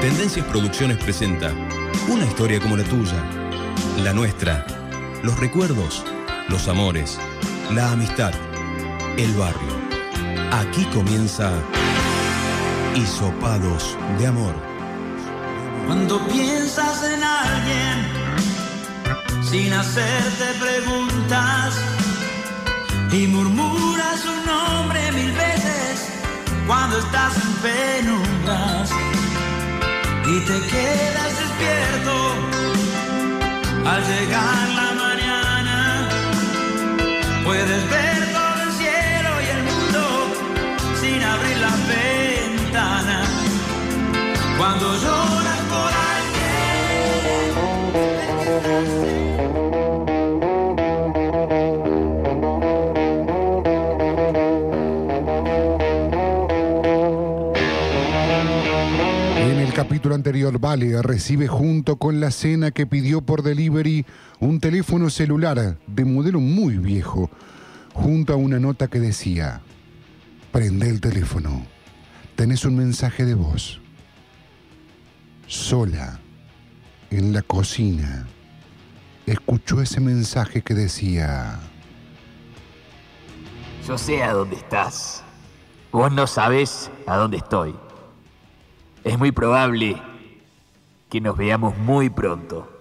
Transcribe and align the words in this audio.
Tendencias 0.00 0.46
Producciones 0.46 0.96
presenta 0.96 1.52
una 2.08 2.24
historia 2.24 2.58
como 2.58 2.74
la 2.74 2.84
tuya, 2.84 3.22
la 4.02 4.14
nuestra, 4.14 4.64
los 5.22 5.38
recuerdos, 5.38 6.02
los 6.48 6.68
amores, 6.68 7.18
la 7.74 7.92
amistad, 7.92 8.32
el 9.18 9.30
barrio. 9.34 9.76
Aquí 10.52 10.86
comienza 10.86 11.52
Hisopados 12.96 13.98
de 14.18 14.26
Amor. 14.26 14.54
Cuando 15.86 16.26
piensas 16.28 17.04
en 17.04 17.22
alguien 17.22 18.08
sin 19.42 19.70
hacerte 19.70 20.44
preguntas 20.58 21.74
y 23.12 23.26
murmuras 23.26 24.20
su 24.20 24.32
nombre 24.48 25.12
mil 25.12 25.32
veces 25.32 26.08
cuando 26.66 26.98
estás 27.00 27.34
en 27.36 27.52
penumbras 27.60 28.90
y 30.32 30.40
te 30.40 30.60
quedas 30.72 31.30
despierto 31.42 32.14
al 33.84 34.02
llegar 34.10 34.68
la 34.80 34.88
mañana. 35.04 36.08
Puedes 37.44 37.90
ver 37.90 38.32
todo 38.32 38.62
el 38.66 38.72
cielo 38.80 39.30
y 39.44 39.48
el 39.56 39.62
mundo 39.70 40.02
sin 41.00 41.22
abrir 41.22 41.56
la 41.66 41.74
ventana. 41.94 43.24
Cuando 44.56 44.86
lloras 45.02 45.29
capítulo 59.90 60.14
anterior, 60.14 60.56
Vale 60.60 61.02
recibe 61.02 61.48
junto 61.48 61.96
con 61.96 62.20
la 62.20 62.30
cena 62.30 62.70
que 62.70 62.86
pidió 62.86 63.22
por 63.22 63.42
delivery 63.42 64.06
un 64.38 64.60
teléfono 64.60 65.10
celular 65.10 65.78
de 65.84 66.04
modelo 66.04 66.38
muy 66.38 66.78
viejo, 66.78 67.28
junto 67.92 68.32
a 68.32 68.36
una 68.36 68.60
nota 68.60 68.86
que 68.86 69.00
decía, 69.00 69.62
prende 70.52 70.88
el 70.88 71.00
teléfono, 71.00 71.66
tenés 72.36 72.64
un 72.64 72.76
mensaje 72.76 73.24
de 73.24 73.34
voz. 73.34 73.80
Sola, 75.48 76.20
en 77.10 77.32
la 77.32 77.42
cocina, 77.42 78.28
escuchó 79.26 79.82
ese 79.82 79.98
mensaje 79.98 80.62
que 80.62 80.74
decía, 80.74 81.58
Yo 83.88 83.98
sé 83.98 84.22
a 84.22 84.34
dónde 84.34 84.54
estás. 84.54 85.24
Vos 85.90 86.12
no 86.12 86.28
sabés 86.28 86.92
a 87.08 87.16
dónde 87.16 87.38
estoy. 87.38 87.74
Es 89.04 89.18
muy 89.18 89.32
probable 89.32 90.00
que 91.08 91.20
nos 91.20 91.36
veamos 91.36 91.76
muy 91.78 92.10
pronto. 92.10 92.80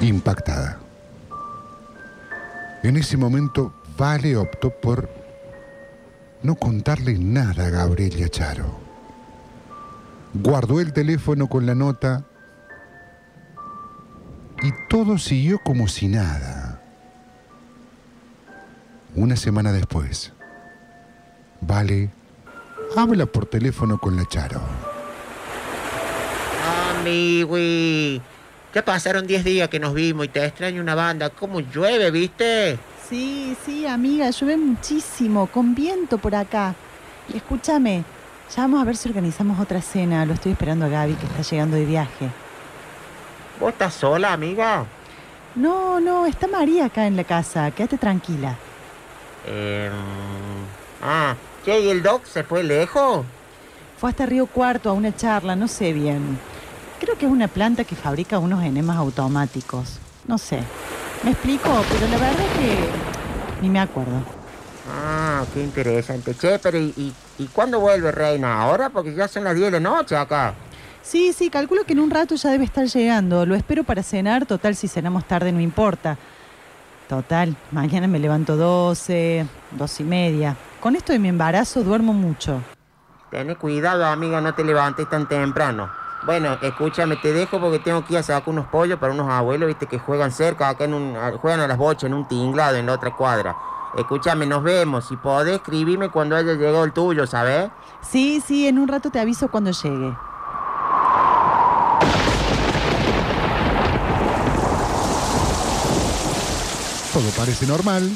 impactada. 0.00 0.78
En 2.82 2.96
ese 2.96 3.16
momento, 3.16 3.74
Vale 3.96 4.34
optó 4.34 4.70
por 4.70 5.10
no 6.42 6.54
contarle 6.54 7.18
nada 7.18 7.66
a 7.66 7.70
Gabriel 7.70 8.18
y 8.18 8.26
Charo. 8.30 8.78
Guardó 10.32 10.80
el 10.80 10.94
teléfono 10.94 11.48
con 11.48 11.66
la 11.66 11.74
nota 11.74 12.24
y 14.62 14.72
todo 14.88 15.18
siguió 15.18 15.58
como 15.58 15.88
si 15.88 16.08
nada. 16.08 16.80
Una 19.14 19.36
semana 19.36 19.72
después, 19.72 20.32
Vale 21.60 22.10
habla 22.96 23.26
por 23.26 23.46
teléfono 23.46 23.98
con 23.98 24.16
la 24.16 24.26
Charo. 24.26 24.60
Amigui, 26.98 28.20
ya 28.74 28.84
pasaron 28.84 29.26
10 29.26 29.44
días 29.44 29.68
que 29.68 29.78
nos 29.78 29.94
vimos 29.94 30.26
y 30.26 30.28
te 30.28 30.44
extraño 30.44 30.82
una 30.82 30.94
banda. 30.94 31.30
¿Cómo 31.30 31.60
llueve, 31.60 32.10
viste? 32.10 32.78
Sí, 33.08 33.56
sí, 33.64 33.86
amiga, 33.86 34.30
llueve 34.30 34.56
muchísimo, 34.56 35.46
con 35.46 35.74
viento 35.74 36.18
por 36.18 36.34
acá. 36.34 36.74
Y 37.32 37.36
escúchame, 37.36 38.04
ya 38.54 38.62
vamos 38.62 38.82
a 38.82 38.84
ver 38.84 38.96
si 38.96 39.08
organizamos 39.08 39.60
otra 39.60 39.80
cena. 39.80 40.24
Lo 40.26 40.34
estoy 40.34 40.52
esperando 40.52 40.86
a 40.86 40.88
Gaby, 40.88 41.14
que 41.14 41.26
está 41.26 41.42
llegando 41.42 41.76
de 41.76 41.84
viaje. 41.84 42.30
¿Vos 43.60 43.72
estás 43.72 43.92
sola, 43.92 44.32
amiga? 44.32 44.86
No, 45.54 46.00
no, 46.00 46.24
está 46.24 46.46
María 46.46 46.86
acá 46.86 47.06
en 47.06 47.14
la 47.16 47.24
casa. 47.24 47.70
Quédate 47.72 47.98
tranquila. 47.98 48.56
Eh, 49.46 49.90
ah, 51.02 51.34
¿qué? 51.62 51.80
¿Y 51.80 51.90
el 51.90 52.02
doc 52.02 52.24
se 52.24 52.42
fue 52.42 52.62
lejos? 52.62 53.26
Fue 53.98 54.08
hasta 54.08 54.24
Río 54.24 54.46
Cuarto 54.46 54.88
a 54.88 54.94
una 54.94 55.14
charla, 55.14 55.56
no 55.56 55.68
sé 55.68 55.92
bien. 55.92 56.38
Creo 57.00 57.18
que 57.18 57.26
es 57.26 57.32
una 57.32 57.48
planta 57.48 57.84
que 57.84 57.96
fabrica 57.96 58.38
unos 58.38 58.62
enemas 58.64 58.96
automáticos. 58.96 59.98
No 60.26 60.38
sé. 60.38 60.62
Me 61.22 61.32
explico, 61.32 61.68
pero 61.92 62.06
la 62.08 62.16
verdad 62.16 62.40
es 62.40 62.58
que 62.58 62.78
ni 63.60 63.68
me 63.68 63.80
acuerdo. 63.80 64.22
Ah, 64.90 65.44
qué 65.52 65.62
interesante. 65.62 66.34
Che, 66.34 66.58
pero 66.58 66.78
¿y, 66.78 66.94
y, 66.96 67.14
y 67.38 67.46
cuándo 67.48 67.78
vuelve 67.78 68.10
Reina? 68.10 68.62
¿Ahora? 68.62 68.88
Porque 68.88 69.14
ya 69.14 69.28
son 69.28 69.44
las 69.44 69.54
10 69.54 69.70
de 69.70 69.80
la 69.80 69.90
noche 69.90 70.16
acá. 70.16 70.54
Sí, 71.02 71.32
sí, 71.32 71.50
calculo 71.50 71.84
que 71.84 71.94
en 71.94 72.00
un 72.00 72.10
rato 72.10 72.34
ya 72.34 72.50
debe 72.50 72.64
estar 72.64 72.86
llegando. 72.86 73.46
Lo 73.46 73.54
espero 73.54 73.84
para 73.84 74.02
cenar. 74.02 74.46
Total, 74.46 74.76
si 74.76 74.88
cenamos 74.88 75.24
tarde 75.24 75.52
no 75.52 75.60
importa. 75.60 76.16
Total, 77.08 77.56
mañana 77.72 78.06
me 78.06 78.20
levanto 78.20 78.56
12, 78.56 79.44
dos 79.72 79.98
y 79.98 80.04
media. 80.04 80.56
Con 80.78 80.94
esto 80.94 81.12
de 81.12 81.18
mi 81.18 81.28
embarazo 81.28 81.82
duermo 81.82 82.12
mucho. 82.12 82.62
Tené 83.30 83.56
cuidado, 83.56 84.06
amiga, 84.06 84.40
no 84.40 84.54
te 84.54 84.62
levantes 84.62 85.08
tan 85.08 85.26
temprano. 85.26 85.90
Bueno, 86.24 86.58
escúchame, 86.62 87.16
te 87.16 87.32
dejo 87.32 87.58
porque 87.58 87.78
tengo 87.78 88.04
que 88.04 88.12
ir 88.12 88.18
a 88.18 88.22
sacar 88.22 88.48
unos 88.50 88.66
pollos 88.66 88.98
para 88.98 89.12
unos 89.12 89.28
abuelos, 89.28 89.66
viste, 89.66 89.86
que 89.86 89.98
juegan 89.98 90.30
cerca, 90.30 90.68
acá 90.68 90.84
en 90.84 90.94
un, 90.94 91.16
juegan 91.40 91.60
a 91.60 91.66
las 91.66 91.78
bochas 91.78 92.04
en 92.04 92.14
un 92.14 92.28
tinglado 92.28 92.76
en 92.76 92.86
la 92.86 92.92
otra 92.92 93.16
cuadra. 93.16 93.56
Escúchame, 93.96 94.46
nos 94.46 94.62
vemos. 94.62 95.08
Si 95.08 95.16
podés, 95.16 95.56
escribime 95.56 96.10
cuando 96.10 96.36
haya 96.36 96.52
llegado 96.52 96.84
el 96.84 96.92
tuyo, 96.92 97.26
¿sabes? 97.26 97.70
Sí, 98.02 98.40
sí, 98.46 98.68
en 98.68 98.78
un 98.78 98.86
rato 98.86 99.10
te 99.10 99.18
aviso 99.18 99.50
cuando 99.50 99.72
llegue. 99.72 100.14
Parece 107.40 107.66
normal. 107.66 108.12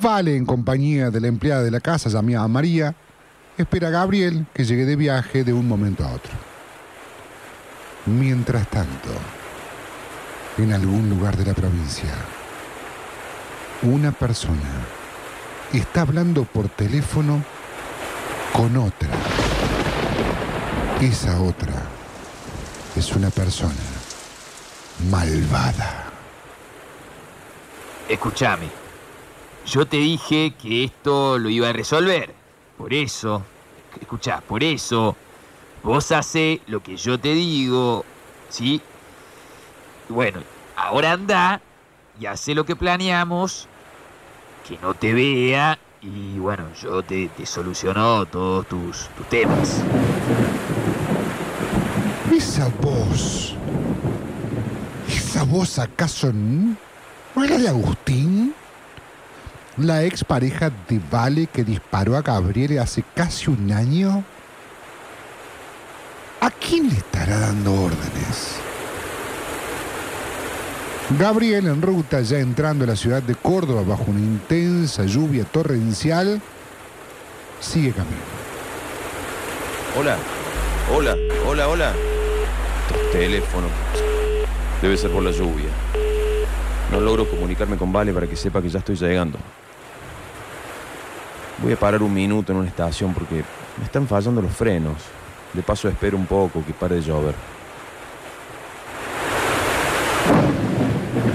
Vale, 0.00 0.36
en 0.36 0.46
compañía 0.46 1.10
de 1.10 1.20
la 1.20 1.26
empleada 1.26 1.64
de 1.64 1.72
la 1.72 1.80
casa 1.80 2.08
llamada 2.08 2.46
María, 2.46 2.94
espera 3.56 3.88
a 3.88 3.90
Gabriel 3.90 4.46
que 4.54 4.64
llegue 4.64 4.84
de 4.84 4.94
viaje 4.94 5.42
de 5.42 5.52
un 5.52 5.66
momento 5.66 6.04
a 6.04 6.12
otro. 6.12 6.30
Mientras 8.06 8.68
tanto, 8.68 9.08
en 10.56 10.72
algún 10.72 11.10
lugar 11.10 11.36
de 11.36 11.46
la 11.46 11.52
provincia, 11.52 12.14
una 13.82 14.12
persona 14.12 14.86
está 15.72 16.02
hablando 16.02 16.44
por 16.44 16.68
teléfono 16.68 17.42
con 18.52 18.76
otra. 18.76 19.10
Esa 21.00 21.40
otra 21.40 21.74
es 22.94 23.10
una 23.16 23.30
persona 23.30 23.74
malvada. 25.10 26.07
Escúchame. 28.08 28.68
Yo 29.66 29.86
te 29.86 29.98
dije 29.98 30.54
que 30.60 30.84
esto 30.84 31.38
lo 31.38 31.50
iba 31.50 31.68
a 31.68 31.72
resolver. 31.74 32.34
Por 32.78 32.94
eso, 32.94 33.42
escuchá, 34.00 34.40
por 34.40 34.64
eso, 34.64 35.14
vos 35.82 36.10
hace 36.12 36.62
lo 36.66 36.82
que 36.82 36.96
yo 36.96 37.18
te 37.20 37.34
digo, 37.34 38.04
¿sí? 38.48 38.80
Bueno, 40.08 40.40
ahora 40.74 41.12
anda 41.12 41.60
y 42.18 42.26
hace 42.26 42.54
lo 42.54 42.64
que 42.64 42.76
planeamos, 42.76 43.68
que 44.66 44.78
no 44.78 44.94
te 44.94 45.12
vea 45.12 45.78
y 46.00 46.38
bueno, 46.38 46.64
yo 46.80 47.02
te, 47.02 47.28
soluciono 47.44 48.24
todos 48.26 48.66
tus, 48.66 49.08
temas. 49.28 49.82
Esa 52.32 52.68
voz. 52.80 53.54
¿Esa 55.08 55.42
voz 55.42 55.78
acaso 55.78 56.28
n- 56.28 56.76
no 57.38 57.44
era 57.44 57.56
de 57.56 57.68
Agustín? 57.68 58.52
La 59.76 60.02
expareja 60.02 60.72
de 60.88 61.00
Vale 61.08 61.46
que 61.46 61.62
disparó 61.62 62.16
a 62.16 62.22
Gabriel 62.22 62.80
hace 62.80 63.04
casi 63.14 63.48
un 63.48 63.70
año. 63.70 64.24
¿A 66.40 66.50
quién 66.50 66.88
le 66.88 66.96
estará 66.96 67.38
dando 67.38 67.72
órdenes? 67.74 68.56
Gabriel 71.16 71.68
en 71.68 71.80
ruta 71.80 72.22
ya 72.22 72.40
entrando 72.40 72.84
a 72.84 72.88
la 72.88 72.96
ciudad 72.96 73.22
de 73.22 73.36
Córdoba 73.36 73.82
bajo 73.86 74.04
una 74.08 74.20
intensa 74.20 75.04
lluvia 75.04 75.44
torrencial, 75.44 76.40
sigue 77.60 77.92
camino. 77.92 78.16
Hola, 79.96 80.16
hola, 80.92 81.16
hola, 81.46 81.68
hola. 81.68 81.94
Estos 82.88 83.12
teléfonos. 83.12 83.70
Debe 84.82 84.96
ser 84.96 85.12
por 85.12 85.22
la 85.22 85.30
lluvia. 85.30 85.68
No 86.90 87.00
logro 87.00 87.28
comunicarme 87.28 87.76
con 87.76 87.92
Vale 87.92 88.12
para 88.12 88.26
que 88.26 88.36
sepa 88.36 88.62
que 88.62 88.68
ya 88.68 88.78
estoy 88.78 88.96
llegando. 88.96 89.38
Voy 91.62 91.72
a 91.72 91.76
parar 91.78 92.02
un 92.02 92.14
minuto 92.14 92.52
en 92.52 92.58
una 92.58 92.68
estación 92.68 93.12
porque 93.12 93.44
me 93.76 93.84
están 93.84 94.06
fallando 94.06 94.40
los 94.40 94.52
frenos. 94.52 94.96
De 95.52 95.62
paso 95.62 95.88
espero 95.88 96.16
un 96.16 96.26
poco 96.26 96.64
que 96.64 96.72
pare 96.72 96.96
de 96.96 97.02
llover. 97.02 97.34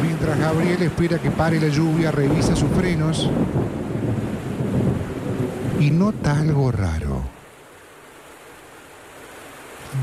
Mientras 0.01 0.39
Gabriel 0.39 0.81
espera 0.81 1.19
que 1.19 1.29
pare 1.29 1.59
la 1.59 1.67
lluvia, 1.67 2.11
revisa 2.11 2.55
sus 2.55 2.69
frenos 2.71 3.29
y 5.79 5.91
nota 5.91 6.39
algo 6.39 6.71
raro. 6.71 7.21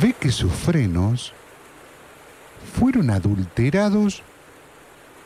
Ve 0.00 0.12
que 0.12 0.30
sus 0.30 0.52
frenos 0.52 1.32
fueron 2.78 3.10
adulterados 3.10 4.22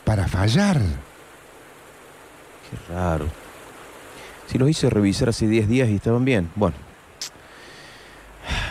para 0.05 0.29
fallar. 0.29 0.79
Qué 2.71 2.93
raro. 2.93 3.27
Si 4.47 4.59
los 4.59 4.69
hice 4.69 4.91
revisar 4.91 5.29
hace 5.29 5.47
10 5.47 5.69
días 5.69 5.89
y 5.89 5.97
estaban 5.97 6.25
bien. 6.25 6.51
Bueno, 6.55 6.77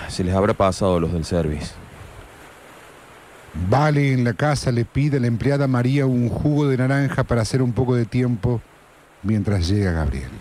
se 0.08 0.24
les 0.24 0.36
habrá 0.36 0.54
pasado 0.54 0.98
a 0.98 1.00
los 1.00 1.14
del 1.14 1.26
service. 1.26 1.74
Vale 3.70 4.14
en 4.14 4.24
la 4.24 4.34
casa 4.34 4.72
le 4.72 4.86
pide 4.86 5.18
a 5.18 5.20
la 5.20 5.28
empleada 5.28 5.68
María 5.68 6.06
un 6.06 6.30
jugo 6.30 6.68
de 6.68 6.78
naranja 6.78 7.24
para 7.24 7.42
hacer 7.42 7.62
un 7.62 7.74
poco 7.74 7.96
de 7.96 8.06
tiempo 8.06 8.62
mientras 9.22 9.68
llega 9.68 9.92
Gabriel. 9.92 10.32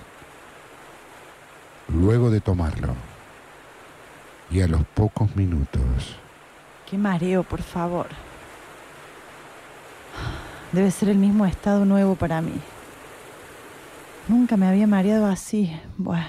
Luego 1.88 2.30
de 2.30 2.40
tomarlo, 2.40 2.94
y 4.50 4.62
a 4.62 4.66
los 4.66 4.82
pocos 4.94 5.34
minutos, 5.36 6.16
Qué 6.92 6.98
mareo, 6.98 7.42
por 7.42 7.62
favor. 7.62 8.06
Debe 10.72 10.90
ser 10.90 11.10
el 11.10 11.18
mismo 11.18 11.44
estado 11.44 11.84
nuevo 11.84 12.14
para 12.14 12.40
mí. 12.40 12.54
Nunca 14.26 14.56
me 14.56 14.66
había 14.66 14.86
mareado 14.86 15.26
así. 15.26 15.70
Bueno, 15.98 16.24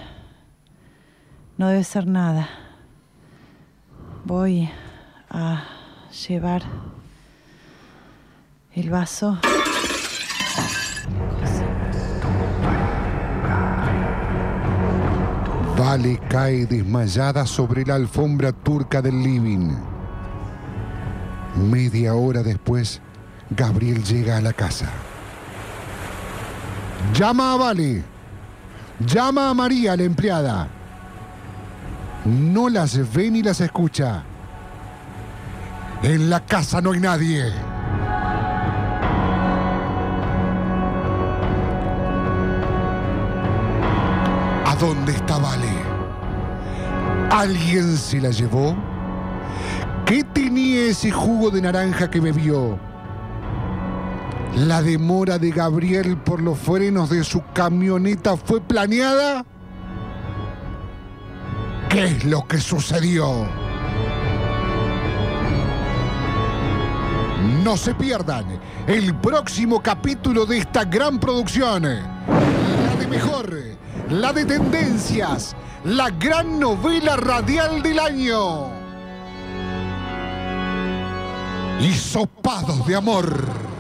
no 1.58 1.68
debe 1.70 1.84
ser 1.86 2.08
nada. 2.08 2.50
Voy 4.26 4.70
a 5.30 5.64
llevar 6.28 6.64
el 8.74 8.90
vaso. 8.90 9.40
Vale 15.78 16.20
cae 16.30 16.66
desmayada 16.66 17.46
sobre 17.46 17.86
la 17.86 17.96
alfombra 17.96 18.52
turca 18.52 19.02
del 19.02 19.22
living. 19.22 19.72
Media 21.56 22.16
hora 22.16 22.44
después, 22.44 23.02
Gabriel 23.56 24.04
llega 24.04 24.38
a 24.38 24.42
la 24.42 24.54
casa. 24.54 24.90
Llama 27.14 27.54
a 27.54 27.58
Vale. 27.58 28.04
Llama 29.00 29.50
a 29.50 29.54
María, 29.54 29.96
la 29.96 30.04
empleada. 30.04 30.68
No 32.26 32.70
las 32.70 33.14
ve 33.14 33.30
ni 33.30 33.44
las 33.44 33.62
escucha. 33.62 34.24
En 36.02 36.30
la 36.30 36.40
casa 36.40 36.82
no 36.82 36.92
hay 36.92 37.00
nadie. 37.00 37.52
¿A 44.66 44.76
dónde 44.80 45.12
está 45.12 45.38
Vale? 45.38 45.74
¿Alguien 47.30 47.98
se 47.98 48.20
la 48.20 48.30
llevó? 48.30 48.76
¿Qué 50.06 50.24
tenía 50.24 50.86
ese 50.86 51.12
jugo 51.12 51.50
de 51.50 51.62
naranja 51.62 52.10
que 52.10 52.20
bebió? 52.20 52.93
¿La 54.56 54.84
demora 54.84 55.40
de 55.40 55.50
Gabriel 55.50 56.16
por 56.16 56.40
los 56.40 56.60
frenos 56.60 57.10
de 57.10 57.24
su 57.24 57.42
camioneta 57.54 58.38
fue 58.38 58.62
planeada? 58.62 59.44
¿Qué 61.90 62.06
es 62.06 62.26
lo 62.26 62.48
que 62.48 62.60
sucedió? 62.60 63.48
No 67.64 67.78
se 67.78 67.96
pierdan 67.96 68.46
el 68.86 69.16
próximo 69.16 69.82
capítulo 69.82 70.46
de 70.46 70.60
esta 70.60 70.86
gran 70.86 71.20
producción. 71.20 71.84
La 71.84 72.96
de 73.00 73.08
mejor, 73.08 73.58
la 74.10 74.34
de 74.34 74.46
tendencias, 74.46 75.56
la 75.84 76.12
gran 76.12 76.60
novela 76.60 77.16
radial 77.16 77.82
del 77.82 77.98
año. 77.98 78.68
Hisopados 81.80 82.86
de 82.86 82.96
amor. 82.96 83.73